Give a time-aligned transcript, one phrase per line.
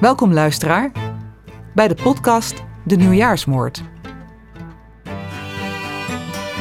[0.00, 0.92] Welkom luisteraar
[1.74, 3.82] bij de podcast De Nieuwjaarsmoord.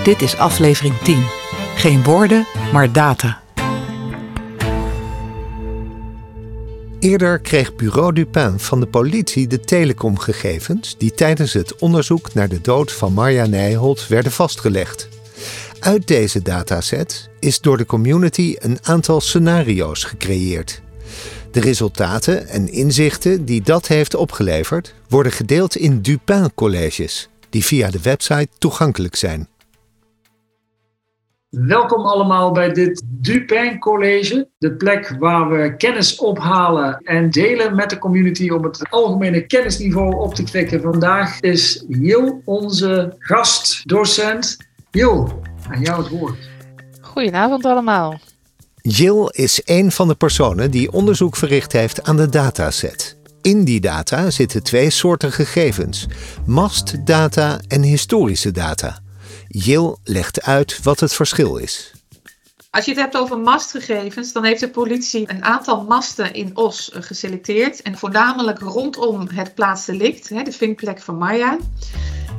[0.04, 1.24] Dit is aflevering 10.
[1.76, 3.42] Geen woorden, maar data.
[7.00, 12.62] Eerder kreeg Bureau Dupin van de politie de telecomgegevens die tijdens het onderzoek naar de
[12.62, 15.10] dood van Marja Nijholt werden vastgelegd.
[15.80, 20.84] Uit deze dataset is door de community een aantal scenario's gecreëerd.
[21.56, 28.02] De resultaten en inzichten die dat heeft opgeleverd worden gedeeld in Dupin-colleges, die via de
[28.02, 29.48] website toegankelijk zijn.
[31.50, 37.90] Welkom allemaal bij dit Dupin College, de plek waar we kennis ophalen en delen met
[37.90, 40.82] de community om het algemene kennisniveau op te krikken.
[40.82, 44.58] Vandaag is Jil onze gastdocent.
[44.92, 46.50] Jil, aan jou het woord.
[47.02, 48.20] Goedenavond allemaal.
[48.88, 53.18] Jill is een van de personen die onderzoek verricht heeft aan de dataset.
[53.42, 56.08] In die data zitten twee soorten gegevens:
[56.46, 59.00] mastdata en historische data.
[59.48, 61.92] Jill legt uit wat het verschil is.
[62.70, 66.92] Als je het hebt over mastgegevens, dan heeft de politie een aantal masten in Os
[66.94, 67.82] geselecteerd.
[67.82, 71.58] En voornamelijk rondom het plaatsdelict, de vindplek van Maya.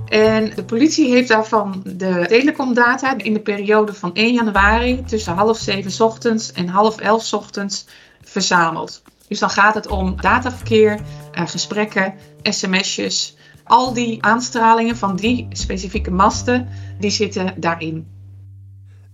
[0.09, 5.59] En de politie heeft daarvan de telecomdata in de periode van 1 januari tussen half
[5.59, 7.87] zeven ochtends en half elf ochtends
[8.23, 9.03] verzameld.
[9.29, 11.01] Dus dan gaat het om dataverkeer,
[11.33, 13.37] eh, gesprekken, sms'jes.
[13.65, 18.07] Al die aanstralingen van die specifieke masten, die zitten daarin.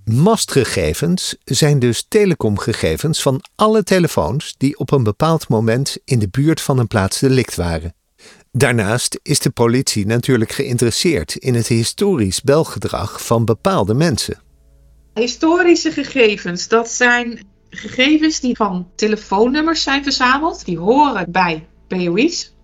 [0.04, 6.60] Mastgegevens zijn dus telecomgegevens van alle telefoons die op een bepaald moment in de buurt
[6.60, 7.94] van een plaatsdelict waren.
[8.56, 14.40] Daarnaast is de politie natuurlijk geïnteresseerd in het historisch belgedrag van bepaalde mensen.
[15.14, 20.64] Historische gegevens, dat zijn gegevens die van telefoonnummers zijn verzameld.
[20.64, 22.54] Die horen bij POI's.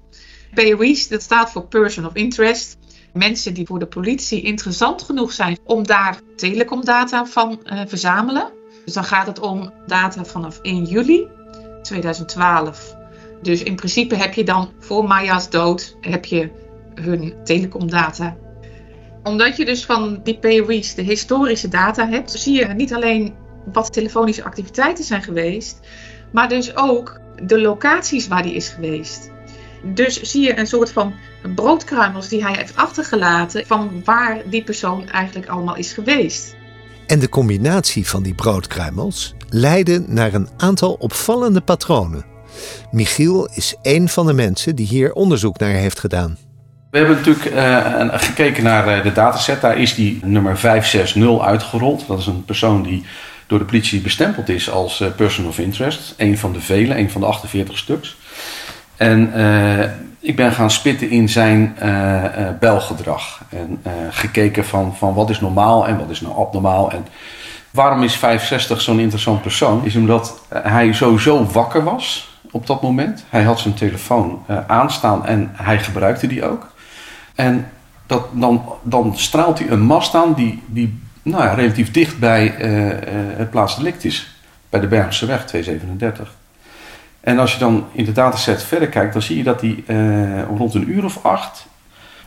[0.55, 2.77] POI's, dat staat voor Person of Interest.
[3.13, 8.53] Mensen die voor de politie interessant genoeg zijn om daar telecomdata van uh, verzamelen.
[8.85, 11.29] Dus dan gaat het om data vanaf 1 juli
[11.83, 12.97] 2012
[13.43, 16.51] dus in principe heb je dan voor Maya's dood heb je
[16.95, 18.37] hun telecomdata.
[19.23, 23.35] Omdat je dus van die POI's de historische data hebt, zie je niet alleen
[23.73, 25.81] wat telefonische activiteiten zijn geweest,
[26.33, 29.31] maar dus ook de locaties waar die is geweest.
[29.83, 31.15] Dus zie je een soort van
[31.55, 36.57] broodkruimels die hij heeft achtergelaten van waar die persoon eigenlijk allemaal is geweest.
[37.07, 42.38] En de combinatie van die broodkruimels leidde naar een aantal opvallende patronen.
[42.91, 46.39] Michiel is een van de mensen die hier onderzoek naar heeft gedaan.
[46.91, 49.61] We hebben natuurlijk uh, gekeken naar uh, de dataset.
[49.61, 52.05] Daar is die nummer 560 uitgerold.
[52.07, 53.05] Dat is een persoon die
[53.47, 56.15] door de politie bestempeld is als uh, person of interest.
[56.17, 58.17] Een van de vele, een van de 48 stuks.
[58.97, 59.33] En
[60.21, 61.77] ik ben gaan spitten in zijn
[62.61, 63.43] belgedrag.
[63.49, 66.91] En gekeken van, van wat is normaal en wat is nou abnormaal.
[66.91, 67.07] En
[67.71, 69.85] waarom is 65 zo'n interessant persoon?
[69.85, 73.25] Is omdat hij sowieso wakker was op dat moment.
[73.29, 76.73] Hij had zijn telefoon uh, aanstaan en hij gebruikte die ook.
[77.35, 77.71] En
[78.07, 82.59] dat, dan, dan straalt hij een mast aan die, die nou ja, relatief dicht bij
[82.59, 82.93] uh, uh,
[83.37, 84.37] het plaatsdelict is.
[84.69, 86.35] Bij de Bergse weg 237.
[87.21, 89.85] En als je dan in de dataset verder kijkt, dan zie je dat hij
[90.57, 91.67] rond een uur of acht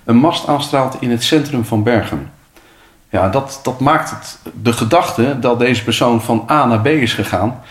[0.04, 2.32] een mast aanstraalt in het centrum van Bergen.
[3.10, 7.14] Ja, dat, dat maakt het, de gedachte dat deze persoon van A naar B is
[7.14, 7.62] gegaan,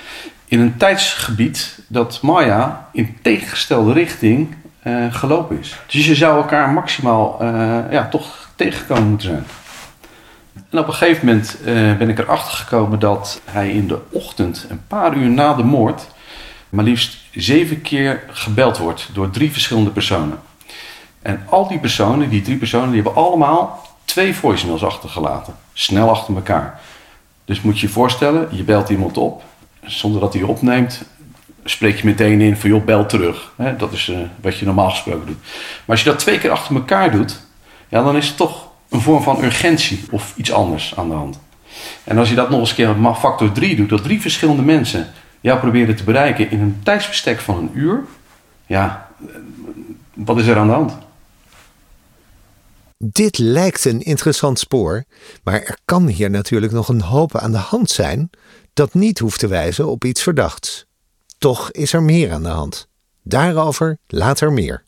[0.51, 5.77] in een tijdsgebied dat Maya in tegengestelde richting uh, gelopen is.
[5.87, 9.45] Dus je zou elkaar maximaal uh, ja, toch tegengekomen moeten zijn.
[10.71, 14.67] En op een gegeven moment uh, ben ik erachter gekomen dat hij in de ochtend,
[14.69, 16.07] een paar uur na de moord,
[16.69, 20.39] maar liefst zeven keer gebeld wordt door drie verschillende personen.
[21.23, 25.55] En al die personen, die drie personen, die hebben allemaal twee voicemails achtergelaten.
[25.73, 26.81] Snel achter elkaar.
[27.45, 29.43] Dus moet je je voorstellen, je belt iemand op
[29.83, 31.03] zonder dat hij opneemt,
[31.65, 33.53] spreek je meteen in van joh, bel terug.
[33.79, 35.41] dat is uh, wat je normaal gesproken doet.
[35.41, 37.41] Maar als je dat twee keer achter elkaar doet,
[37.89, 41.39] ja, dan is het toch een vorm van urgentie of iets anders aan de hand.
[42.05, 45.59] En als je dat nog eens keer factor 3 doet, dat drie verschillende mensen jou
[45.59, 48.05] proberen te bereiken in een tijdsbestek van een uur,
[48.67, 49.09] ja,
[50.15, 50.93] wat is er aan de hand?
[53.05, 55.05] Dit lijkt een interessant spoor,
[55.43, 58.31] maar er kan hier natuurlijk nog een hoop aan de hand zijn
[58.81, 60.87] dat niet hoeft te wijzen op iets verdachts.
[61.39, 62.89] Toch is er meer aan de hand.
[63.23, 64.85] Daarover later meer.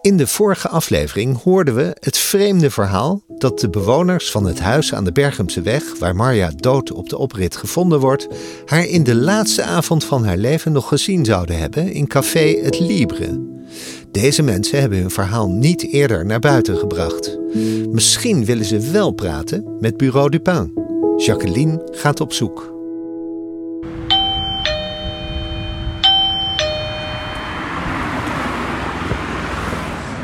[0.00, 4.94] In de vorige aflevering hoorden we het vreemde verhaal dat de bewoners van het huis
[4.94, 8.28] aan de Bergemse weg, waar Marja dood op de oprit gevonden wordt,
[8.66, 12.80] haar in de laatste avond van haar leven nog gezien zouden hebben in café Het
[12.80, 13.52] Libre.
[14.14, 17.38] Deze mensen hebben hun verhaal niet eerder naar buiten gebracht.
[17.90, 20.72] Misschien willen ze wel praten met Bureau Dupin.
[21.16, 22.72] Jacqueline gaat op zoek.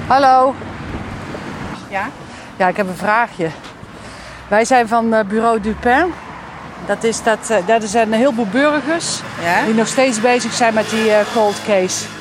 [0.06, 0.54] Hallo.
[1.90, 2.10] Ja?
[2.58, 3.48] Ja, ik heb een vraagje.
[4.48, 6.06] Wij zijn van eh, Bureau Dupin.
[6.86, 9.64] Dat is dat, uh, dat zijn een heleboel burgers Ja?
[9.64, 12.19] die nog steeds bezig zijn met die eh, cold case.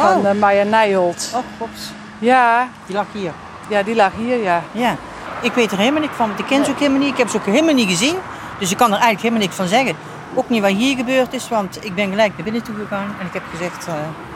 [0.00, 1.32] Van uh, Maya Nijholt.
[1.34, 1.92] Oh, klopt.
[2.18, 3.32] Ja, Die lag hier.
[3.68, 4.62] ja, die lag hier, ja.
[4.72, 4.96] Ja.
[5.42, 7.08] Ik weet er helemaal niks van, want ik ken ze ook helemaal niet.
[7.10, 8.14] Ik heb ze ook helemaal niet gezien.
[8.58, 9.96] Dus ik kan er eigenlijk helemaal niks van zeggen.
[10.34, 13.14] Ook niet wat hier gebeurd is, want ik ben gelijk naar binnen toe gegaan.
[13.20, 13.94] En ik heb gezegd, eh,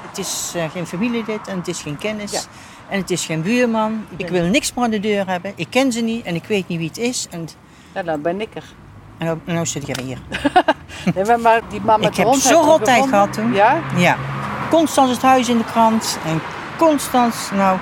[0.08, 2.30] het is eh, geen familielid en het is geen kennis.
[2.32, 2.40] Ja.
[2.88, 4.04] En het is geen buurman.
[4.16, 5.52] Ik wil niks meer aan de deur hebben.
[5.56, 7.26] Ik ken ze niet en ik weet niet wie het is.
[7.30, 7.48] En,
[7.94, 8.64] Ja, dan ben ik er.
[9.18, 10.18] en nou, nou zit jij hier.
[11.14, 13.52] Nee, maar- die man met Ik de heb hond zo'n heeft hem rottijd gehad toen.
[13.52, 13.78] Ja?
[13.96, 14.16] Ja.
[14.70, 16.19] Constant het huis in de krant.
[16.26, 16.40] En
[16.76, 17.78] constant, nou,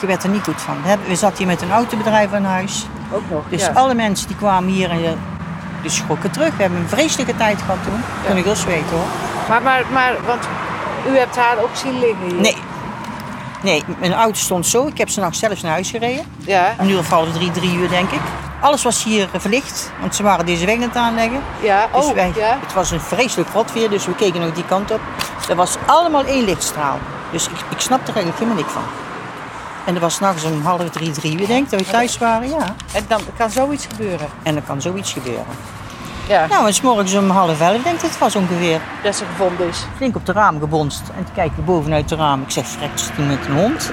[0.00, 0.76] je werd er niet goed van.
[1.06, 2.86] We zaten hier met een autobedrijf aan huis.
[3.12, 3.42] Ook nog.
[3.48, 3.72] Dus ja.
[3.74, 5.10] alle mensen die kwamen hier en eh,
[5.82, 6.56] die schrokken terug.
[6.56, 8.02] We hebben een vreselijke tijd gehad toen.
[8.26, 9.06] Kon ik rust weten hoor.
[9.48, 10.42] Maar, maar, maar, want
[11.12, 12.40] u hebt haar ook zien liggen hier.
[12.40, 12.56] Nee.
[13.62, 14.86] Nee, mijn auto stond zo.
[14.86, 16.24] Ik heb ze nog zelfs naar huis gereden.
[16.38, 18.20] Ja, Een uur of half drie, drie uur denk ik.
[18.60, 21.40] Alles was hier eh, verlicht, want ze waren deze weg aan het aanleggen.
[21.60, 21.86] ja.
[21.92, 22.58] Dus Oh, wij, ja.
[22.60, 25.00] Het was een vreselijk rot weer, dus we keken nog die kant op.
[25.48, 26.98] Er was allemaal één lichtstraal.
[27.32, 28.82] Dus ik, ik snapte er eigenlijk helemaal niks van.
[29.86, 32.48] En er was s'nachts om half drie, drie uur denk ik, dat we thuis waren,
[32.48, 32.74] ja.
[32.92, 34.26] En dan kan zoiets gebeuren.
[34.42, 35.44] En dan kan zoiets gebeuren.
[36.28, 38.80] Ja, Nou, en s'morgens om half elf denk ik dat het was ongeveer.
[39.02, 39.84] dat ze gevonden is.
[39.96, 41.02] flink op de raam gebonst.
[41.16, 42.42] En toen kijk ik bovenuit het raam.
[42.42, 43.90] Ik zeg, vrek, zit hij met een hond?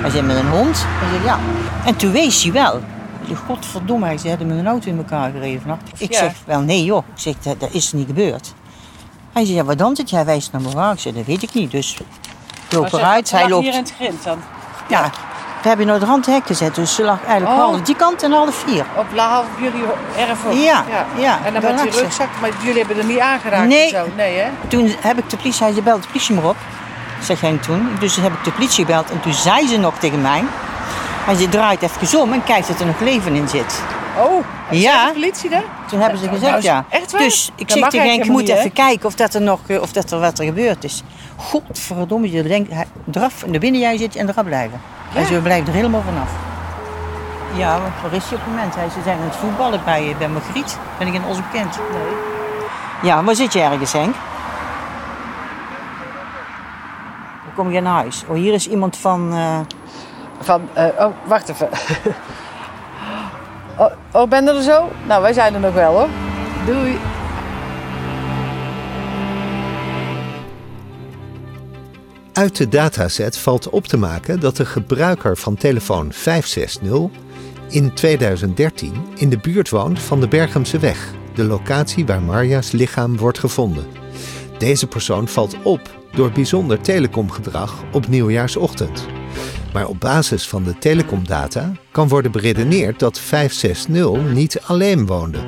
[0.00, 0.84] Hij zei, met een hond?
[0.86, 1.38] Hij zei, ja.
[1.84, 2.80] En toen wees hij wel.
[3.28, 5.82] De godverdomme, hij zei, hadden met een auto in elkaar gereden vannacht.
[5.96, 6.18] Ik Ja.
[6.18, 7.02] zeg, wel nee joh.
[7.14, 8.54] Ik zeg, dat, dat is niet gebeurd.
[9.36, 10.10] Hij zei, ja, wat dan zit?
[10.10, 10.92] Hij wijst naar me waar.
[10.92, 11.70] Ik zei, dat weet ik niet.
[11.70, 13.30] Dus ik loop Maar eruit.
[13.30, 13.64] Hij loopt...
[13.64, 14.38] hier in het grind dan.
[14.88, 15.10] Ja,
[15.62, 16.74] we hebben naar de rand hek gezet.
[16.74, 17.66] Dus ze lag eigenlijk Oh.
[17.66, 18.84] half die kant en half vier.
[18.96, 19.82] Op la half jullie
[20.16, 20.52] erf ook.
[20.52, 20.84] Ja,
[21.16, 23.88] ja, En dan met die rugzak, maar jullie hebben er niet aangeraakt Nee.
[23.88, 24.06] zo.
[24.16, 24.48] Nee, hè?
[24.68, 26.56] Toen heb ik de politie, hij zei, bel de politie maar op.
[27.22, 27.88] Zeg hij toen.
[28.00, 30.44] Dus toen heb ik de politie gebeld en toen zei ze nog tegen mij.
[31.24, 33.82] Hij zei, draait even om en kijkt of er nog leven in zit.
[34.18, 35.06] Oh, Ja.
[35.06, 35.62] de politie daar?
[35.88, 36.84] Toen hebben ze gezegd, nou, ja.
[36.88, 37.20] echt waar?
[37.20, 39.80] Dus ik zeg tegen Henk, je eigenlijk moet even kijken of, dat er nog, eh,
[39.82, 41.02] of dat er wat er gebeurd is.
[41.36, 44.80] Godverdomme, je denkt, hij, eraf, in de binnen jij zit en eraf blijven.
[45.08, 46.30] Hij zei, we blijven er helemaal vanaf.
[47.56, 48.74] Ja, maar waar is hij op het moment?
[48.74, 50.78] Hij ze zijn aan het voetballen bij, eh, bij Margriet.
[50.98, 51.78] Ben ik in ons bekend?
[51.92, 52.14] Nee.
[53.10, 54.14] Ja, waar zit je ergens, Henk?
[57.44, 58.24] Hoe kom je naar huis?
[58.28, 59.32] Oh, hier is iemand van...
[59.34, 59.58] eh,
[60.40, 61.68] Van, eh, oh, wacht even.
[63.78, 64.92] oh, oh, ben er zo?
[65.06, 66.08] Nou, wij zijn er nog wel hoor.
[66.66, 66.98] Doei.
[72.32, 77.24] Uit de dataset valt op te maken dat de gebruiker van telefoon 560
[77.68, 83.16] in 2013 in de buurt woont van de Bergemse weg, de locatie waar Marja's lichaam
[83.16, 83.86] wordt gevonden.
[84.58, 85.80] Deze persoon valt op
[86.12, 89.15] door bijzonder telecomgedrag op nieuwjaarsochtend.
[89.76, 95.38] Maar op basis van de telecomdata kan worden beredeneerd dat 560 niet alleen woonde.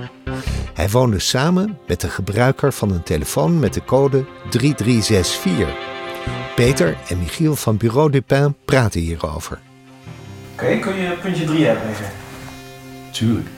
[0.75, 5.69] Hij woonde samen met de gebruiker van een telefoon met de code 3364.
[6.55, 9.59] Peter en Michiel van Bureau Dupin praten hierover.
[10.53, 12.07] Oké, kun je puntje 3 uitleggen?
[13.11, 13.49] Tuurlijk.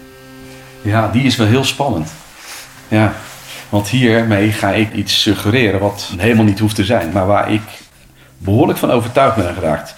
[0.82, 2.12] Ja, die is wel heel spannend.
[2.88, 3.14] Ja,
[3.68, 7.62] want hiermee ga ik iets suggereren wat helemaal niet hoeft te zijn, maar waar ik
[8.38, 9.94] behoorlijk van overtuigd ben geraakt.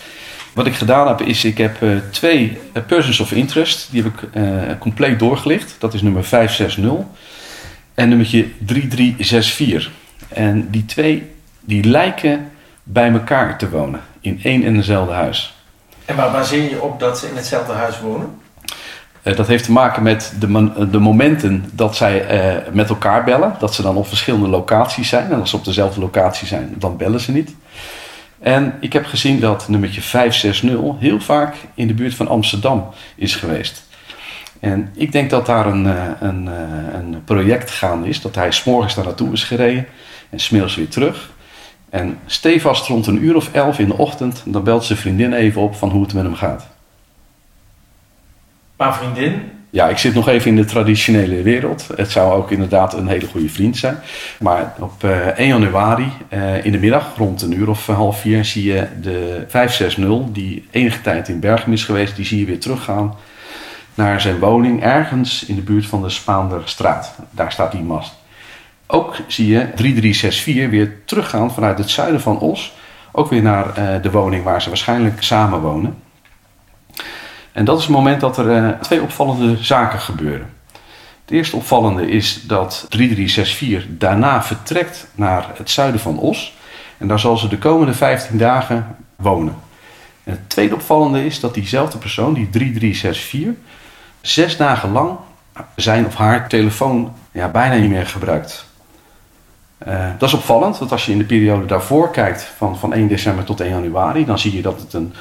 [0.53, 4.13] Wat ik gedaan heb, is ik heb eh, twee eh, persons of interest, die heb
[4.13, 4.43] ik eh,
[4.79, 5.77] compleet doorgelicht.
[5.79, 7.07] Dat is nummer 560
[7.95, 9.91] en nummertje 3364.
[10.29, 11.31] En die twee,
[11.61, 12.51] die lijken
[12.83, 15.55] bij elkaar te wonen in één en dezelfde huis.
[16.05, 18.41] En waar baseer je op dat ze in hetzelfde huis wonen?
[19.23, 22.27] Dat heeft te maken met de, de momenten dat zij
[22.73, 23.57] met elkaar bellen.
[23.59, 25.31] Dat ze dan op verschillende locaties zijn.
[25.33, 27.55] En als ze op dezelfde locatie zijn, dan bellen ze niet.
[28.43, 33.35] En ik heb gezien dat nummertje 560 heel vaak in de buurt van Amsterdam is
[33.35, 33.91] geweest.
[34.61, 38.21] En ik denk dat daar een, eh, een, eh, een project gaande is.
[38.21, 39.87] Dat hij s'morgens daar naartoe is gereden
[40.31, 41.31] en smiddags weer terug.
[41.91, 45.61] En stevast rond een uur of elf in de ochtend, dan belt zijn vriendin even
[45.61, 46.67] op van hoe het met hem gaat.
[48.77, 51.88] Maar vriendin Ja, ik zit nog even in de traditionele wereld.
[51.97, 53.99] Het zou ook inderdaad een hele goede vriend zijn.
[54.38, 58.45] Maar op uh, 1 januari uh, in de middag, rond een uur of half vier,
[58.45, 62.59] zie je de 560, die enige tijd in Bergen is geweest, die zie je weer
[62.59, 63.14] teruggaan
[63.95, 67.14] naar zijn woning ergens in de buurt van de Spaanderstraat.
[67.31, 68.14] Daar staat die mast.
[68.87, 72.75] Ook zie je 3364 weer teruggaan vanuit het zuiden van Os,
[73.12, 75.97] ook weer naar de woning waar ze waarschijnlijk samen wonen.
[77.53, 80.51] En dat is het moment dat er uh, twee opvallende zaken gebeuren.
[81.23, 86.57] Het eerste opvallende is dat 3364 daarna vertrekt naar het zuiden van Os.
[86.99, 89.55] En daar zal ze de komende 15 dagen wonen.
[90.25, 93.65] En het tweede opvallende is dat diezelfde persoon, die 3364,
[94.21, 95.19] zes dagen lang
[95.77, 98.67] zijn of haar telefoon ja, bijna niet meer gebruikt.
[99.89, 103.09] Uh, dat is opvallend, want als je in de periode daarvoor kijkt, van, van 1
[103.09, 105.15] december tot 1 januari, dan zie je dat het een,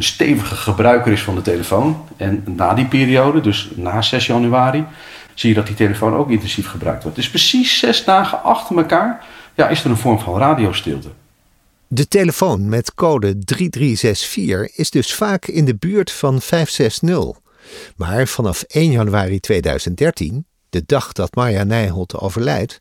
[0.00, 2.06] een stevige gebruiker is van de telefoon.
[2.16, 4.84] En na die periode, dus na 6 januari,
[5.34, 7.16] zie je dat die telefoon ook intensief gebruikt wordt.
[7.16, 11.08] Dus precies zes dagen achter elkaar ja, is er een vorm van radiostilte.
[11.86, 17.40] De telefoon met code 3364 is dus vaak in de buurt van 560.
[17.96, 22.78] Maar vanaf 1 januari 2013, de dag dat Marja Nijholt overlijdt,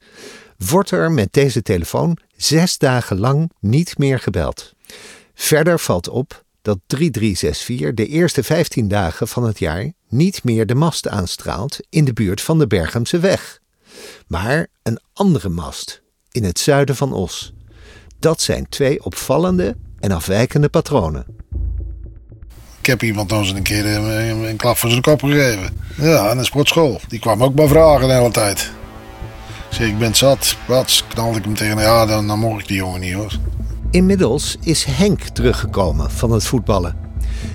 [0.57, 4.73] wordt er met deze telefoon zes dagen lang niet meer gebeld.
[5.33, 10.75] Verder valt op dat 3364 de eerste 15 dagen van het jaar niet meer de
[10.75, 13.59] mast aanstraalt in de buurt van de Bergemse weg,
[14.27, 16.01] maar een andere mast
[16.31, 17.53] in het zuiden van Os.
[18.19, 21.25] Dat zijn twee opvallende en afwijkende patronen.
[22.79, 25.77] Ik heb iemand nog eens een keer een, een klap voor zijn kop gegeven.
[25.97, 26.99] Ja, aan de sportschool.
[27.07, 28.71] Die kwam ook maar vragen de hele tijd.
[29.69, 30.57] Ik zei, ik ben zat.
[30.67, 31.03] Wat?
[31.07, 31.79] Knalde ik hem tegen.
[31.79, 33.39] Ja, dan, dan mocht ik die jongen niet hoor.
[33.91, 36.95] Inmiddels is Henk teruggekomen van het voetballen.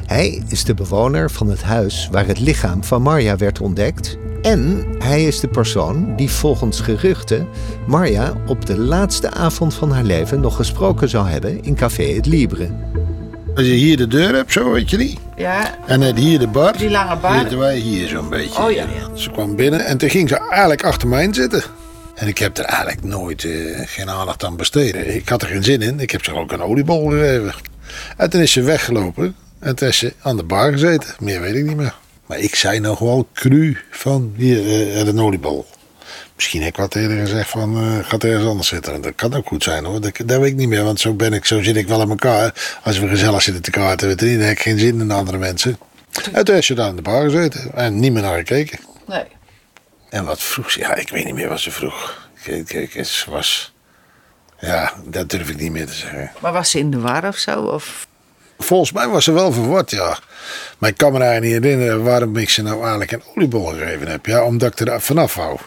[0.06, 4.16] Hij is de bewoner van het huis waar het lichaam van Marja werd ontdekt.
[4.42, 7.46] En hij is de persoon die volgens geruchten
[7.86, 12.26] Marja op de laatste avond van haar leven nog gesproken zou hebben in Café Het
[12.26, 12.70] Libre.
[13.54, 15.18] Als je hier de deur hebt, zo weet je niet.
[15.36, 15.78] Ja.
[15.86, 16.76] En net hier de bar.
[16.78, 17.38] Die lange bar.
[17.38, 18.62] Zitten wij hier zo'n beetje.
[18.62, 18.86] Oh ja.
[19.14, 21.62] Ze kwam binnen en toen ging ze eigenlijk achter mij zitten.
[22.14, 24.94] En ik heb er eigenlijk nooit uh, geen aandacht aan besteed.
[24.94, 26.00] Ik had er geen zin in.
[26.00, 27.54] Ik heb ze ook een oliebol gegeven.
[28.16, 29.36] En toen is ze weggelopen.
[29.58, 31.14] En toen is ze aan de bar gezeten.
[31.18, 31.94] Meer weet ik niet meer.
[32.26, 35.66] Maar ik zei nog wel cru van hier uh, een oliebol.
[36.34, 39.02] Misschien heb ik wat eerder gezegd van uh, gaat ergens anders zitten.
[39.02, 40.00] Dat kan ook goed zijn hoor.
[40.00, 40.84] Dat, dat weet ik niet meer.
[40.84, 42.78] Want zo ben ik, zo zit ik wel in elkaar.
[42.82, 45.78] Als we gezellig zitten te kaarten met dan heb ik geen zin in andere mensen.
[46.32, 47.74] En toen is ze daar aan de bar gezeten.
[47.74, 48.78] En niet meer naar gekeken.
[49.06, 49.24] Nee.
[50.14, 50.78] En wat vroeg ze?
[50.78, 52.28] Ja, ik weet niet meer wat ze vroeg.
[52.42, 53.72] Kijk, kijk, het was...
[54.58, 56.30] Ja, dat durf ik niet meer te zeggen.
[56.40, 57.60] Maar was ze in de war of zo?
[57.60, 58.06] Of...
[58.58, 60.18] Volgens mij was ze wel verward, ja.
[60.78, 64.08] Maar ik kan me daar niet herinneren waarom ik ze nou eigenlijk een oliebol gegeven
[64.08, 64.26] heb.
[64.26, 65.54] Ja, omdat ik er vanaf hou.
[65.54, 65.60] Ik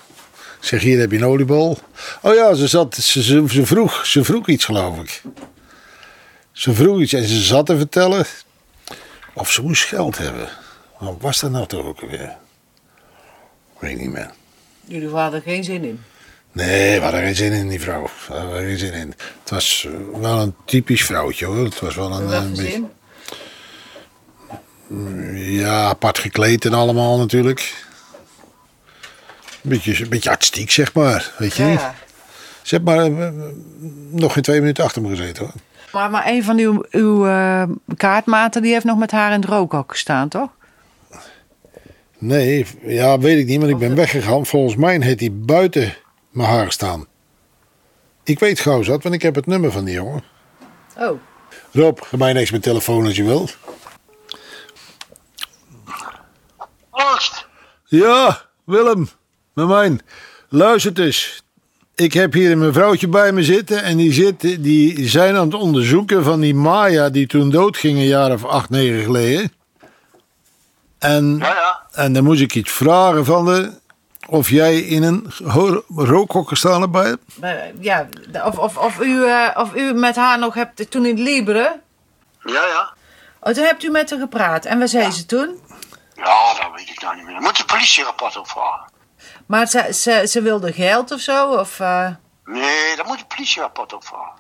[0.68, 1.78] zeg, hier heb je een oliebol.
[2.22, 5.22] Oh ja, ze, zat, ze, ze, ze, vroeg, ze vroeg iets, geloof ik.
[6.52, 8.26] Ze vroeg iets en ze zat te vertellen
[9.34, 10.50] of ze moest geld hebben.
[10.98, 12.36] Wat was dat nou toch ook weer?
[13.80, 14.32] Weet niet meer.
[14.86, 16.04] Jullie hadden er geen zin in?
[16.52, 18.10] Nee, we hadden geen zin in die vrouw.
[18.28, 19.14] We hadden geen zin in.
[19.42, 19.88] Het was
[20.22, 21.64] wel een typisch vrouwtje hoor.
[21.64, 22.84] Het was wel een, een beetje.
[25.54, 27.86] Ja, apart gekleed en allemaal natuurlijk.
[29.64, 31.32] Een beetje, een beetje artistiek, zeg maar.
[31.38, 31.70] Weet je Ja.
[31.70, 31.80] niet?
[32.62, 33.30] Ze heeft maar eh,
[34.10, 35.54] nog geen twee minuten achter me gezeten hoor.
[35.92, 37.64] Maar, maar een van uw, uw eh,
[37.98, 40.50] kaartmaten die heeft nog met haar in het rookhok gestaan, toch?
[42.18, 44.46] Nee, ja, weet ik niet, want ik ben weggegaan.
[44.46, 45.94] Volgens mij heeft hij buiten
[46.30, 47.06] mijn haar staan.
[48.24, 50.24] Ik weet gauw zat, want ik heb het nummer van die jongen.
[50.98, 51.20] Oh.
[51.72, 53.50] Rob, ga mij niks met telefoon als je wil.
[56.92, 57.48] Oost,
[57.86, 59.10] Ja, Willem,
[59.54, 60.02] met mijn.
[60.50, 61.44] Luister eens.
[61.96, 65.54] Ik heb hier een mevrouwtje bij me zitten en die, zitten, die zijn aan het
[65.54, 69.52] onderzoeken van die Maya die toen doodging een jaar of acht, negen geleden.
[71.08, 71.82] En, ja, ja.
[71.92, 73.72] en dan moest ik iets vragen van de,
[74.30, 76.92] of jij in een ho- rookhok gestaan hebt
[77.36, 78.08] bij Ja,
[78.46, 81.80] of, of, of, u, eh, of u met haar nog hebt toen in het Libre.
[82.44, 82.94] Ja, ja.
[83.42, 84.66] Oh, toen hebt u met haar gepraat.
[84.66, 85.60] En wat zei ze toen?
[86.16, 87.34] Ja, dat weet ik nou niet meer.
[87.34, 88.92] Dan moet de politierapport opvragen.
[89.46, 91.52] Maar ze, ze, ze wilde geld of zo?
[91.54, 92.10] Of, eh,
[92.46, 94.40] Nee, dan moet de politierapport opvragen.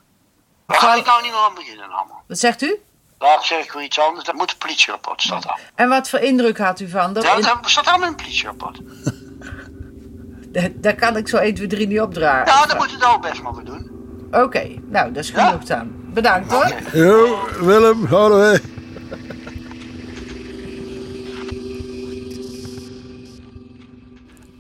[0.67, 2.23] Daar ga ik nou niet meer aan beginnen allemaal.
[2.27, 2.79] wat zegt u?
[3.17, 4.25] Daar zeg ik weer iets anders.
[4.25, 5.59] Dat moet het politierapport staat daar.
[5.75, 7.13] En wat voor indruk had u van?
[7.13, 8.79] Dat, Ja, dat staat allemaal in het politierapport.
[10.61, 12.53] dat, dat kan ik zo 1, 2, 3 niet opdragen.
[12.53, 13.91] Ja, dat moet het ook best maar weer doen.
[14.31, 15.91] Oké, nou, dat is genoeg dan.
[15.93, 16.73] Bedankt hoor.
[16.93, 18.61] Jo, Willem, houden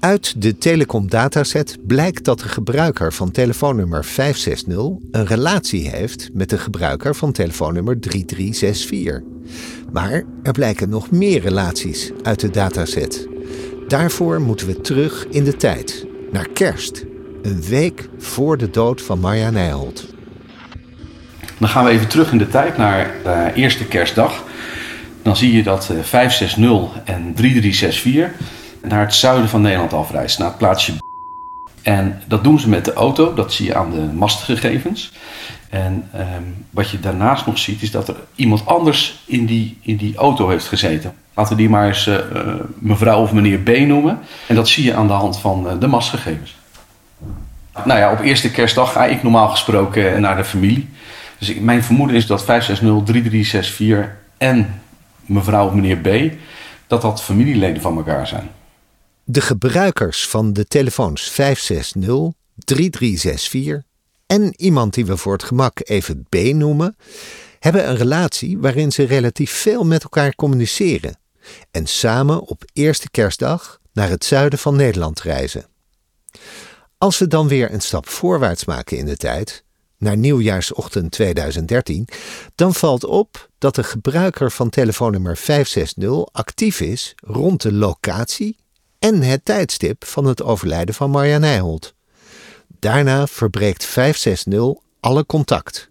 [0.07, 4.77] Uit de telecom dataset blijkt dat de gebruiker van telefoonnummer 560
[5.11, 9.21] een relatie heeft met de gebruiker van telefoonnummer 3364.
[9.91, 13.27] Maar er blijken nog meer relaties uit de dataset.
[13.87, 17.05] Daarvoor moeten we terug in de tijd, naar kerst,
[17.41, 20.05] een week voor de dood van Marja Nijholt.
[21.57, 24.43] Dan gaan we even terug in de tijd naar de eerste kerstdag.
[25.21, 26.63] Dan zie je dat 560
[27.05, 30.93] en 3364 naar het zuiden van Nederland afreist, naar het plaatsje.
[31.81, 35.11] En dat doen ze met de auto, dat zie je aan de mastgegevens.
[35.69, 39.95] En ehm, wat je daarnaast nog ziet, is dat er iemand anders in die, in
[39.95, 41.13] die auto heeft gezeten.
[41.33, 42.17] Laten we die maar eens uh,
[42.79, 44.19] mevrouw of meneer B noemen.
[44.47, 46.55] En dat zie je aan de hand van uh, de mastgegevens.
[47.85, 50.89] Nou ja, op eerste kerstdag ga ik normaal gesproken naar de familie.
[51.37, 54.81] Dus mijn vermoeden is dat 560, 3364 en
[55.25, 56.33] mevrouw of meneer B,
[56.87, 58.49] dat dat familieleden van elkaar zijn.
[59.29, 63.83] De gebruikers van de telefoons 560, 3364
[64.25, 66.95] en iemand die we voor het gemak even B noemen,
[67.59, 71.19] hebben een relatie waarin ze relatief veel met elkaar communiceren
[71.71, 75.65] en samen op eerste kerstdag naar het zuiden van Nederland reizen.
[76.97, 79.63] Als we dan weer een stap voorwaarts maken in de tijd,
[79.97, 82.07] naar nieuwjaarsochtend 2013,
[82.55, 88.65] dan valt op dat de gebruiker van telefoonnummer 560 actief is rond de locatie
[88.99, 91.93] en het tijdstip van het overlijden van Marja Nijholt.
[92.79, 95.89] Daarna verbreekt 560 alle contact.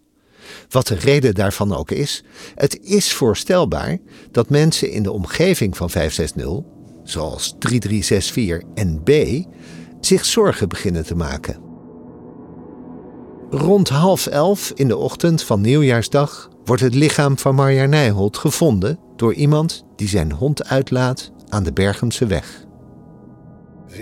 [0.68, 3.98] Wat de reden daarvan ook is, het is voorstelbaar
[4.30, 6.72] dat mensen in de omgeving van 560,
[7.04, 9.44] zoals 3364 en B,
[10.00, 11.64] zich zorgen beginnen te maken.
[13.50, 18.98] Rond half elf in de ochtend van nieuwjaarsdag wordt het lichaam van Marja Nijholt gevonden
[19.16, 22.65] door iemand die zijn hond uitlaat aan de Bergense weg.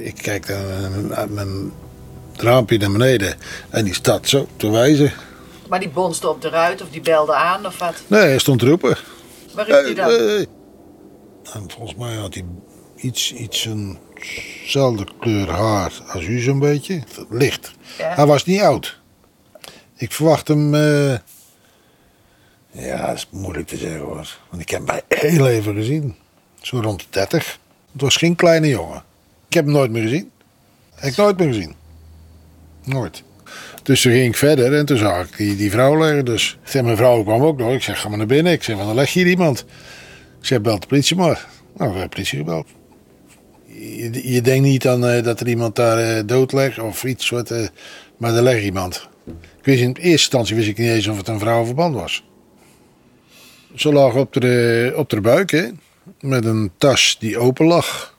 [0.02, 1.72] Ik kijk dan uit mijn
[2.36, 3.36] raampje naar beneden
[3.70, 5.12] en die staat zo te wijzen.
[5.68, 7.94] Maar die bonste op de ruit of die belde aan of wat?
[8.06, 8.96] Nee, hij stond te roepen.
[9.54, 10.06] Waar is hij dan?
[10.08, 10.46] Hey, hey.
[11.52, 12.44] En volgens mij had hij
[12.96, 13.66] iets, iets
[14.62, 17.02] eenzelfde kleur haar als u zo'n beetje.
[17.30, 17.70] Licht.
[17.98, 18.14] Ja.
[18.14, 19.00] Hij was niet oud.
[19.96, 20.74] Ik verwacht hem...
[20.74, 21.14] eh,
[22.70, 24.36] Ja, dat is moeilijk te zeggen hoor.
[24.50, 26.16] Want ik heb hem bij heel even gezien.
[26.60, 27.58] Zo rond de 30.
[27.92, 29.02] Het was geen kleine jongen.
[29.54, 30.30] Ik heb hem nooit meer gezien.
[30.94, 31.74] Heb ik nooit meer gezien.
[32.84, 33.22] Nooit.
[33.82, 36.24] Dus toen ging ik verder en toen zag ik die, die vrouw liggen.
[36.24, 37.72] Dus mijn vrouw kwam ook nog.
[37.72, 38.52] Ik zeg, ga maar naar binnen.
[38.52, 39.64] Ik zeg, van, dan leg je hier iemand.
[40.40, 41.46] Ik zeg, belt de politie maar.
[41.76, 42.66] Nou, we hebben de politie gebeld.
[43.66, 47.26] Je, je denkt niet aan eh, dat er iemand daar eh, dood ligt of iets
[47.26, 47.50] soort.
[47.50, 47.66] eh,
[48.16, 49.08] maar er ligt iemand.
[49.58, 51.74] Ik wist in eerste instantie wist ik niet eens of het een vrouw of een
[51.74, 52.24] man was.
[53.74, 55.68] Ze lag op de, op de buik, hè,
[56.20, 58.13] met een tas die open lag.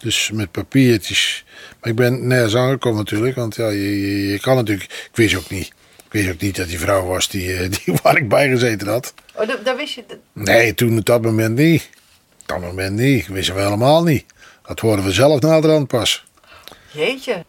[0.00, 1.44] Dus met papiertjes.
[1.80, 4.84] Maar ik ben nergens aangekomen natuurlijk, want ja, je, je, je kan natuurlijk...
[4.92, 5.66] Ik wist ook niet.
[5.96, 8.88] Ik wist ook niet dat die vrouw was die, eh, die waar ik bij gezeten
[8.88, 9.14] had.
[9.34, 10.04] Oh, dat, dat wist je.
[10.06, 11.88] dat- Nee, toen op dat moment niet.
[12.42, 13.26] Op dat moment niet.
[13.26, 14.24] Dat wisten we helemaal niet.
[14.66, 16.24] Dat hoorden we zelf naderhand pas.
[16.92, 17.44] Jeetje.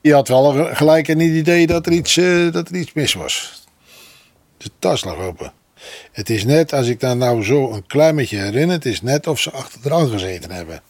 [0.00, 3.14] Je had wel ge- gelijk een idee dat er iets, eh, dat er iets mis
[3.14, 3.62] was.
[4.56, 5.52] De tas lag open.
[6.12, 9.26] Het is net, als ik daar nou zo een klein beetje herinner, het is net
[9.26, 10.82] of ze achter de rand gezeten hebben.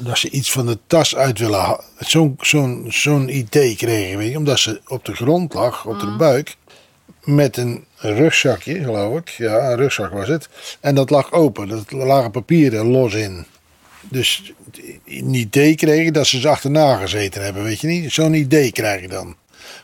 [0.00, 1.84] Dat ze iets van de tas uit willen halen.
[1.98, 4.36] Zo'n zo'n zo'n idee kregen, weet je.
[4.36, 6.56] Omdat ze op de grond lag, op de buik.
[7.24, 9.28] Met een rugzakje, geloof ik.
[9.28, 10.48] Ja, een rugzak was het.
[10.80, 11.70] En dat lag open.
[11.88, 13.46] Er lagen papieren los in.
[14.02, 14.52] Dus
[15.04, 18.12] een idee kregen dat ze ze achterna gezeten hebben, weet je niet?
[18.12, 19.36] Zo'n idee krijg je dan.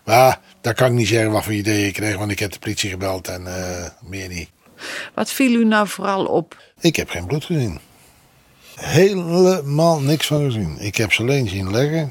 [0.05, 2.59] Maar daar kan ik niet zeggen wat voor idee ik kreeg, want ik heb de
[2.59, 4.49] politie gebeld en eh, meer niet.
[5.15, 6.63] Wat viel u nou vooral op?
[6.81, 7.79] Ik heb geen bloed gezien.
[8.77, 10.77] Helemaal niks van gezien.
[10.79, 12.11] Ik heb ze alleen zien leggen.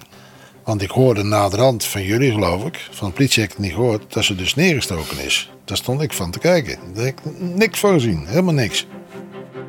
[0.63, 3.75] Want ik hoorde naderhand van jullie, geloof ik, van de politie heb ik het niet
[3.75, 5.51] gehoord, dat ze dus neergestoken is.
[5.65, 6.77] Daar stond ik van te kijken.
[6.93, 8.87] Daar heb ik niks van gezien, helemaal niks.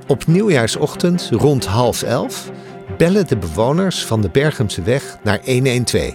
[0.06, 2.50] Op nieuwjaarsochtend rond half elf
[2.96, 6.14] bellen de bewoners van de Bergemse weg naar 112.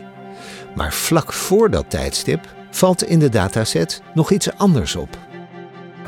[0.76, 5.18] Maar vlak voor dat tijdstip valt in de dataset nog iets anders op.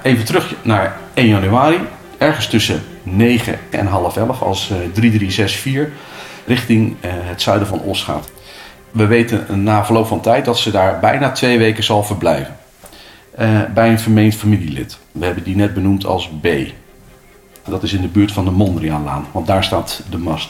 [0.03, 1.79] Even terug naar 1 januari.
[2.21, 5.93] Ergens tussen 9 en half 11 als eh, 3364
[6.45, 8.31] richting eh, het zuiden van Os gaat.
[8.91, 12.57] We weten na verloop van tijd dat ze daar bijna twee weken zal verblijven.
[13.35, 14.97] Eh, bij een vermeend familielid.
[15.11, 16.47] We hebben die net benoemd als B.
[17.67, 20.49] Dat is in de buurt van de Mondriaanlaan, want daar staat de mast.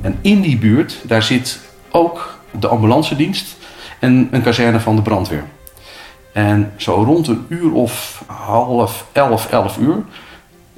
[0.00, 3.56] En in die buurt, daar zit ook de ambulancedienst
[3.98, 5.44] en een kazerne van de brandweer.
[6.32, 10.04] En zo rond een uur of half elf, elf uur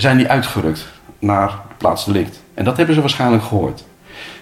[0.03, 2.43] zijn die uitgerukt naar plaatsdelict.
[2.55, 3.85] En dat hebben ze waarschijnlijk gehoord.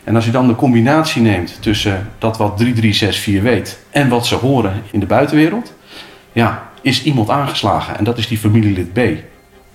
[0.05, 4.35] En als je dan de combinatie neemt tussen dat wat 3364 weet en wat ze
[4.35, 5.73] horen in de buitenwereld,
[6.33, 7.99] ja, is iemand aangeslagen.
[7.99, 9.01] En dat is die familielid B.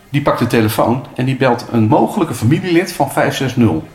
[0.09, 3.89] Die pakt de telefoon en die belt een mogelijke familielid van 560.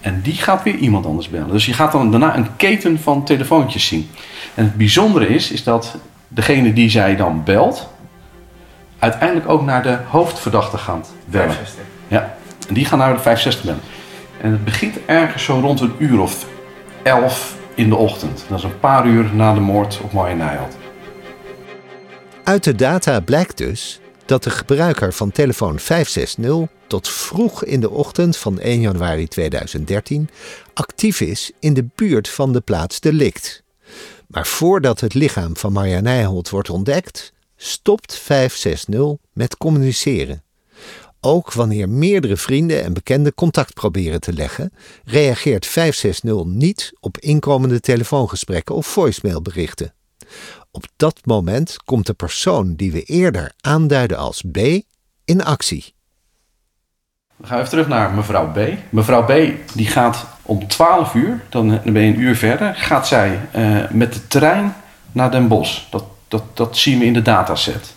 [0.00, 1.50] En die gaat weer iemand anders bellen.
[1.50, 4.10] Dus je gaat dan daarna een keten van telefoontjes zien.
[4.54, 5.96] En het bijzondere is, is dat
[6.28, 7.88] degene die zij dan belt,
[9.04, 11.54] uiteindelijk ook naar de hoofdverdachte gaat bellen.
[11.54, 11.84] 65.
[12.08, 12.36] Ja,
[12.68, 13.80] en die gaan naar de 65 bellen.
[14.40, 16.46] En het begint ergens zo rond een uur of
[17.02, 18.44] 11 in de ochtend.
[18.48, 20.76] Dat is een paar uur na de moord op Marja Nijholt.
[22.44, 27.90] Uit de data blijkt dus dat de gebruiker van telefoon 560 tot vroeg in de
[27.90, 30.28] ochtend van 1 januari 2013
[30.74, 33.62] actief is in de buurt van de plaats delict.
[34.26, 37.33] Maar voordat het lichaam van Marja Nijholt wordt ontdekt,
[37.64, 40.42] stopt 560 met communiceren.
[41.20, 44.72] Ook wanneer meerdere vrienden en bekenden contact proberen te leggen,
[45.04, 49.94] reageert 560 niet op inkomende telefoongesprekken of voicemailberichten.
[50.70, 54.58] Op dat moment komt de persoon die we eerder aanduiden als B
[55.24, 55.94] in actie.
[57.36, 58.58] Dan gaan we even terug naar mevrouw B.
[58.90, 59.32] Mevrouw B
[59.74, 63.90] die gaat om 12 uur, dan dan ben je een uur verder, gaat zij eh,
[63.90, 64.74] met de trein
[65.12, 65.90] naar Den Bosch.
[65.90, 67.94] Dat, dat, dat zien we in de dataset.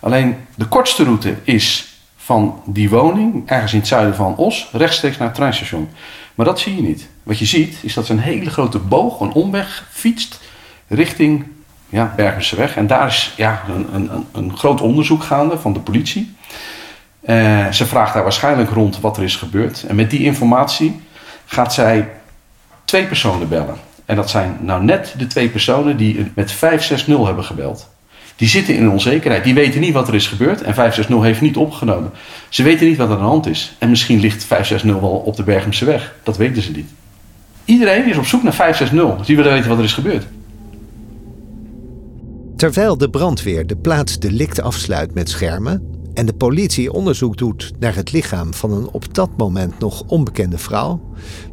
[0.00, 5.16] Alleen de kortste route is van die woning, ergens in het zuiden van Os, rechtstreeks
[5.16, 5.88] naar het treinstation.
[6.34, 7.08] Maar dat zie je niet.
[7.22, 10.40] Wat je ziet is dat ze een hele grote boog, een omweg, fietst
[10.88, 11.44] richting
[11.88, 12.76] ja, Bergenseweg.
[12.76, 16.34] En daar is ja, een, een, een groot onderzoek gaande van de politie.
[17.20, 19.82] Eh, ze vraagt daar waarschijnlijk rond wat er is gebeurd.
[19.82, 21.00] En met die informatie
[21.46, 22.08] gaat zij
[22.84, 23.76] twee personen bellen.
[24.04, 27.88] En dat zijn nou net de twee personen die met 560 hebben gebeld.
[28.36, 29.44] Die zitten in onzekerheid.
[29.44, 30.62] Die weten niet wat er is gebeurd.
[30.62, 32.10] En 560 heeft niet opgenomen.
[32.48, 33.76] Ze weten niet wat er aan de hand is.
[33.78, 36.14] En misschien ligt 560 wel op de Bergemse weg.
[36.22, 36.90] Dat weten ze niet.
[37.64, 39.26] Iedereen is op zoek naar 560.
[39.26, 40.26] Die willen weten wat er is gebeurd.
[42.56, 47.94] Terwijl de brandweer de plaats delict afsluit met schermen en de politie onderzoek doet naar
[47.94, 51.00] het lichaam van een op dat moment nog onbekende vrouw,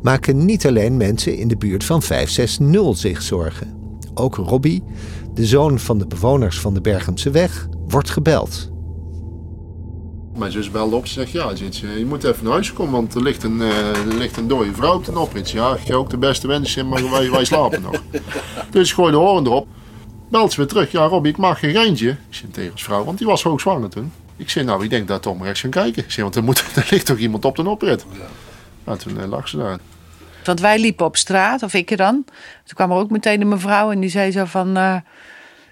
[0.01, 3.79] maken niet alleen mensen in de buurt van 560 zich zorgen.
[4.13, 4.83] Ook Robbie,
[5.33, 8.71] de zoon van de bewoners van de Bergemse weg, wordt gebeld.
[10.37, 12.91] Mijn zus belde op en zegt, ja, zit je, je moet even naar huis komen,
[12.91, 15.49] want er ligt een, eh, er ligt een dode vrouw op de oprit.
[15.49, 18.03] Ja, ik ga ook de beste wensen, maar wij, wij slapen nog.
[18.71, 19.67] Dus ik gooi de horen erop.
[20.29, 22.09] Belt ze weer terug, ja Robbie, ik mag geen geintje.
[22.09, 24.11] Ik zei tegen ons vrouw, want die was hoogzwanger toen.
[24.41, 26.03] Ik zei, nou, ik denk dat Tom rechts gaan kijken.
[26.03, 28.05] Ik zei, want er, moet, er ligt toch iemand op de oprit.
[28.83, 29.79] Nou, toen eh, lag ze daar.
[30.43, 32.23] Want wij liepen op straat, of ik er dan.
[32.65, 34.77] Toen kwam er ook meteen een mevrouw en die zei zo van...
[34.77, 34.95] eh,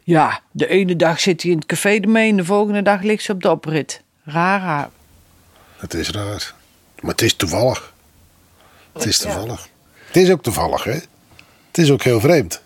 [0.03, 3.23] ja, de ene dag zit hij in het café ermee en de volgende dag ligt
[3.23, 4.01] ze op de oprit.
[4.23, 4.89] Raar, raar.
[5.77, 6.53] Het is raar.
[6.99, 7.93] Maar het is toevallig.
[8.93, 9.67] Het is toevallig.
[10.05, 10.99] Het is ook toevallig, hè?
[11.67, 12.61] Het is ook heel vreemd.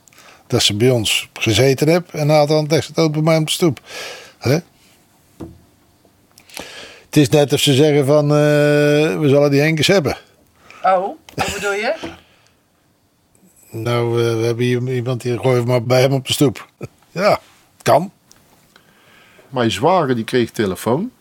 [0.48, 3.38] Dat ze bij ons gezeten heeft en na dan legt ze het ook bij mij
[3.38, 3.80] op de stoep.
[4.40, 4.60] Hè?
[7.14, 8.30] Het is net of ze zeggen van, eh,
[9.20, 10.18] we zullen die Henkes hebben.
[10.84, 11.94] Oh, wat bedoel je?
[13.70, 16.68] Nou, eh, we hebben hier iemand die gooit maar bij hem op de stoep.
[17.12, 17.40] Ja,
[17.82, 18.12] kan.
[19.50, 21.12] Mijn zware die kreeg telefoon.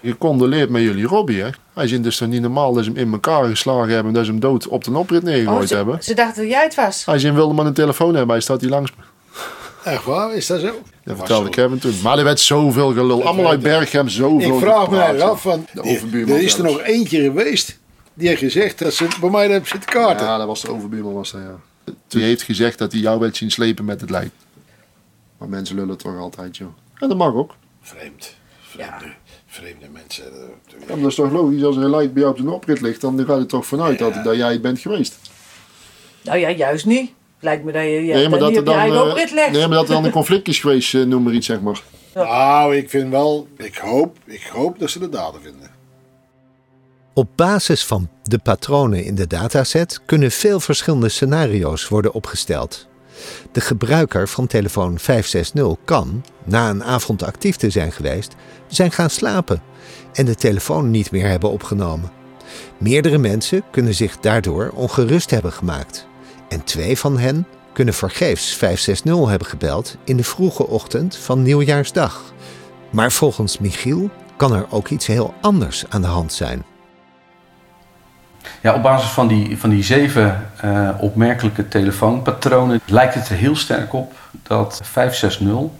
[0.00, 1.48] Je condoleert met jullie Robbie, hè.
[1.74, 4.06] Hij is dus niet normaal dat ze hem in elkaar geslagen hebben...
[4.06, 6.02] en dat ze hem dood op de oprit neergegooid Oh, ze, hebben.
[6.02, 7.04] ze dachten dat jij het was.
[7.04, 9.02] Hij zei, wilde maar een telefoon hebben, hij staat hier langs me.
[9.84, 10.34] Echt waar?
[10.34, 10.82] Is dat zo?
[11.04, 11.94] Dat vertelde ik hem toen.
[12.02, 13.24] Maar er werd zoveel gelul.
[13.24, 16.64] Allemaal uit Berghem, zoveel Ik vraag me af van, De die- overbuurman er is er
[16.64, 17.78] nog eentje geweest
[18.14, 20.26] die heeft gezegd dat ze bij mij hebben zitten kaarten.
[20.26, 21.92] Ja, dat was de overbuurman, was dat, ja.
[22.08, 24.30] Die heeft gezegd dat hij jou wil zien slepen met het lijk.
[25.38, 26.68] Maar mensen lullen toch altijd, joh.
[26.98, 27.54] En dat mag ook.
[27.82, 28.34] Vreemd.
[28.62, 29.14] Vreemde,
[29.46, 30.24] vreemde mensen.
[30.24, 32.50] eh, Ja, maar dat is toch logisch, als er een lijk bij jou op de
[32.50, 35.18] oprit ligt, dan gaat het toch vanuit dat, dat jij het bent geweest.
[36.22, 37.10] Nou ja, juist niet.
[37.44, 39.52] Lijkt me dat je ja, nee, maar dat niet er dan, eigen eh, oprit legt.
[39.52, 41.82] nee, maar dat er dan een conflict is geweest, eh, noem maar iets, zeg maar.
[42.14, 45.70] Nou, ik vind wel, ik hoop, ik hoop dat ze de dader vinden.
[47.14, 52.88] Op basis van de patronen in de dataset kunnen veel verschillende scenario's worden opgesteld.
[53.52, 58.34] De gebruiker van telefoon 560 kan, na een avond actief te zijn geweest,
[58.66, 59.62] zijn gaan slapen
[60.12, 62.10] en de telefoon niet meer hebben opgenomen.
[62.78, 66.06] Meerdere mensen kunnen zich daardoor ongerust hebben gemaakt.
[66.48, 72.22] En twee van hen kunnen vergeefs 560 hebben gebeld in de vroege ochtend van Nieuwjaarsdag.
[72.90, 76.64] Maar volgens Michiel kan er ook iets heel anders aan de hand zijn.
[78.60, 83.56] Ja, op basis van die, van die zeven eh, opmerkelijke telefoonpatronen lijkt het er heel
[83.56, 85.70] sterk op dat 560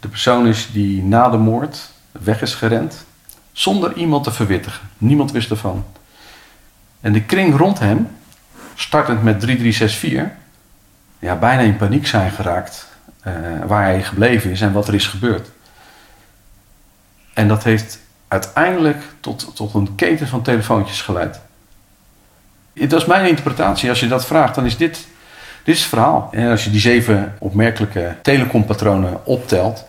[0.00, 3.04] de persoon is die na de moord weg is gerend
[3.52, 4.88] Zonder iemand te verwittigen.
[4.98, 5.84] Niemand wist ervan.
[7.00, 8.08] En de kring rond hem,
[8.74, 10.40] startend met 3364,
[11.18, 12.88] ja, bijna in paniek zijn geraakt
[13.26, 13.32] uh,
[13.66, 15.48] waar hij gebleven is en wat er is gebeurd.
[17.34, 21.40] En dat heeft uiteindelijk tot, tot een keten van telefoontjes geleid.
[22.72, 23.88] Dat is mijn interpretatie.
[23.88, 25.06] Als je dat vraagt, dan is dit,
[25.64, 26.28] dit is het verhaal.
[26.32, 29.84] En als je die zeven opmerkelijke telecompatronen optelt,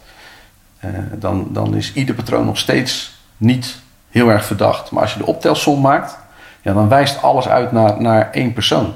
[0.85, 3.75] uh, dan, dan is ieder patroon nog steeds niet
[4.09, 4.91] heel erg verdacht.
[4.91, 6.17] Maar als je de optelsom maakt,
[6.63, 8.93] ja, dan wijst alles uit naar, naar één persoon.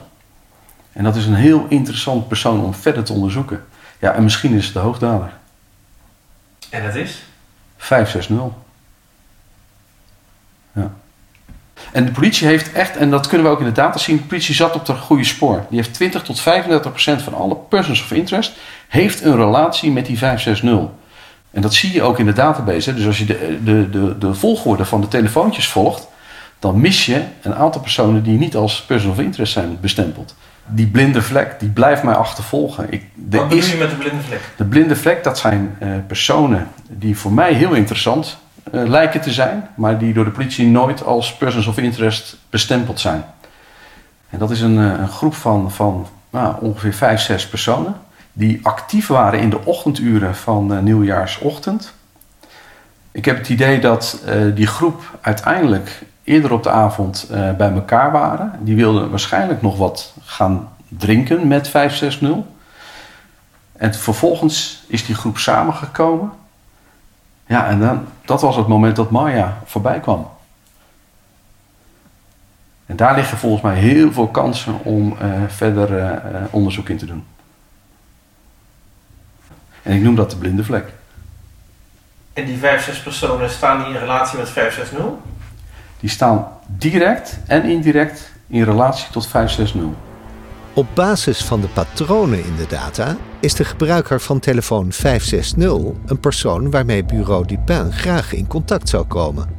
[0.93, 3.65] En dat is een heel interessant persoon om verder te onderzoeken.
[3.99, 5.33] Ja, en misschien is het de hoogdaler.
[6.69, 7.23] En dat is?
[7.77, 8.55] 560.
[10.71, 10.91] Ja.
[11.91, 14.23] En de politie heeft echt, en dat kunnen we ook in de data zien, de
[14.23, 15.65] politie zat op het goede spoor.
[15.69, 20.05] Die heeft 20 tot 35 procent van alle persons of interest heeft een relatie met
[20.05, 20.89] die 560.
[21.51, 22.89] En dat zie je ook in de database.
[22.89, 22.95] Hè.
[22.95, 26.07] Dus als je de, de, de, de volgorde van de telefoontjes volgt,
[26.59, 30.35] dan mis je een aantal personen die niet als person of interest zijn bestempeld.
[30.65, 32.91] Die blinde vlek, die blijft mij achtervolgen.
[32.91, 34.41] Ik, Wat bedoel je met de blinde vlek?
[34.57, 38.37] De blinde vlek, dat zijn uh, personen die voor mij heel interessant
[38.73, 42.99] uh, lijken te zijn, maar die door de politie nooit als persons of interest bestempeld
[42.99, 43.23] zijn.
[44.29, 47.95] En dat is een, uh, een groep van, van nou, ongeveer vijf, zes personen
[48.33, 51.93] die actief waren in de ochtenduren van nieuwjaarsochtend.
[53.11, 58.11] Ik heb het idee dat die groep uiteindelijk eerder op de avond uh, bij elkaar
[58.11, 58.59] waren.
[58.59, 62.45] Die wilden waarschijnlijk nog wat gaan drinken met 560.
[63.71, 66.31] En vervolgens is die groep samengekomen.
[67.45, 70.29] Ja, en dan, dat was het moment dat Maya voorbij kwam.
[72.85, 77.05] En daar liggen volgens mij heel veel kansen om uh, verder uh, onderzoek in te
[77.05, 77.25] doen.
[79.83, 80.93] En ik noem dat de blinde vlek.
[82.33, 85.05] En die 5, 6 personen staan die in relatie met 560?
[85.99, 89.81] Die staan direct en indirect in relatie tot 560.
[90.73, 96.19] Op basis van de patronen in de data is de gebruiker van telefoon 560 een
[96.19, 99.49] persoon waarmee Bureau Dupin graag in contact zou komen.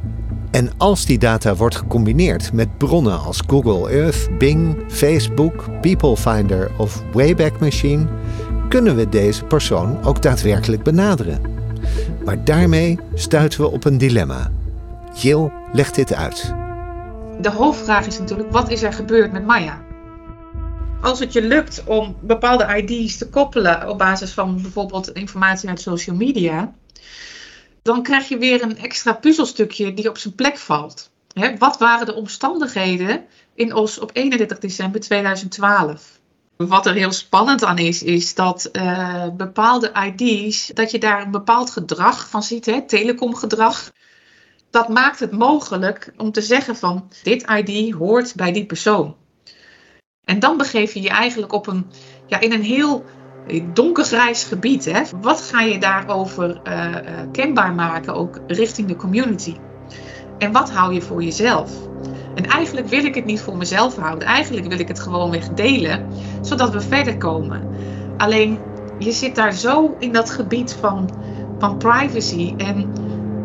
[0.51, 6.71] En als die data wordt gecombineerd met bronnen als Google Earth, Bing, Facebook, People Finder
[6.77, 8.07] of Wayback Machine,
[8.69, 11.41] kunnen we deze persoon ook daadwerkelijk benaderen.
[12.25, 14.51] Maar daarmee stuiten we op een dilemma.
[15.13, 16.53] Jill legt dit uit.
[17.39, 19.85] De hoofdvraag is natuurlijk: wat is er gebeurd met Maya?
[21.01, 25.81] Als het je lukt om bepaalde ID's te koppelen op basis van bijvoorbeeld informatie uit
[25.81, 26.73] social media,
[27.81, 31.09] dan krijg je weer een extra puzzelstukje die op zijn plek valt.
[31.57, 36.19] Wat waren de omstandigheden in Os op 31 december 2012?
[36.57, 41.31] Wat er heel spannend aan is, is dat uh, bepaalde ID's, dat je daar een
[41.31, 43.91] bepaald gedrag van ziet, telecomgedrag
[44.69, 49.15] dat maakt het mogelijk om te zeggen van dit ID hoort bij die persoon.
[50.23, 51.85] En dan begeef je je eigenlijk op een,
[52.27, 53.05] ja, in een heel
[53.73, 54.85] donkergrijs gebied.
[54.85, 55.01] Hè?
[55.21, 56.95] Wat ga je daarover uh,
[57.31, 59.55] kenbaar maken, ook richting de community?
[60.37, 61.71] En wat hou je voor jezelf?
[62.35, 64.27] En eigenlijk wil ik het niet voor mezelf houden.
[64.27, 66.07] Eigenlijk wil ik het gewoon weer delen,
[66.41, 67.67] zodat we verder komen.
[68.17, 68.59] Alleen,
[68.99, 71.09] je zit daar zo in dat gebied van,
[71.59, 72.53] van privacy.
[72.57, 72.93] En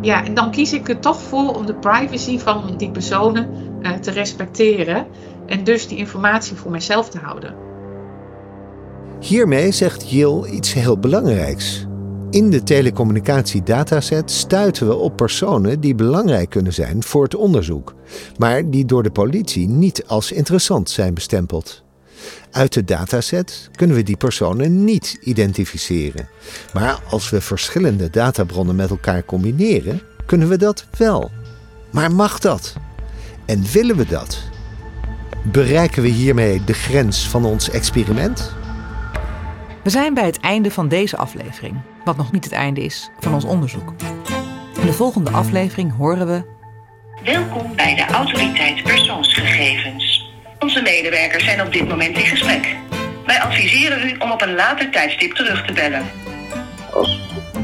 [0.05, 3.49] ja, en dan kies ik er toch voor om de privacy van die personen
[3.83, 5.07] uh, te respecteren
[5.47, 7.55] en dus die informatie voor mijzelf te houden.
[9.21, 11.87] Hiermee zegt Jill iets heel belangrijks.
[12.31, 17.95] In de telecommunicatiedataset stuiten we op personen die belangrijk kunnen zijn voor het onderzoek,
[18.39, 21.84] maar die door de politie niet als interessant zijn bestempeld.
[22.51, 26.29] Uit de dataset kunnen we die personen niet identificeren.
[26.73, 31.31] Maar als we verschillende databronnen met elkaar combineren, kunnen we dat wel.
[31.91, 32.75] Maar mag dat?
[33.45, 34.39] En willen we dat?
[35.43, 38.55] Bereiken we hiermee de grens van ons experiment?
[39.83, 43.35] We zijn bij het einde van deze aflevering, wat nog niet het einde is van
[43.35, 43.93] ons onderzoek.
[44.81, 46.45] In de volgende aflevering horen we.
[47.25, 50.04] Welkom bij de Autoriteit Persoonsgegevens.
[50.65, 52.77] Onze medewerkers zijn op dit moment in gesprek.
[53.27, 56.03] Wij adviseren u om op een later tijdstip terug te bellen.
[56.93, 57.21] Als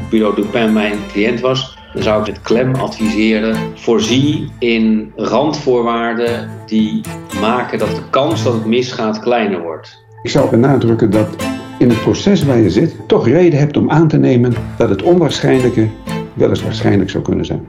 [0.09, 3.55] Bureau Dupin mijn cliënt was, dan zou ik het klem adviseren.
[3.75, 7.01] Voorzie in randvoorwaarden die
[7.39, 10.03] maken dat de kans dat het misgaat kleiner wordt.
[10.23, 11.35] Ik zou benadrukken dat
[11.79, 15.01] in het proces waar je zit toch reden hebt om aan te nemen dat het
[15.01, 15.89] onwaarschijnlijke
[16.33, 17.67] wel eens waarschijnlijk zou kunnen zijn.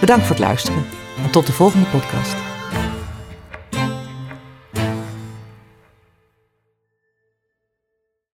[0.00, 0.84] Bedankt voor het luisteren
[1.24, 2.49] en tot de volgende podcast.